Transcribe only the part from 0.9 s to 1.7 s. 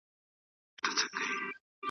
او سوکاله وي.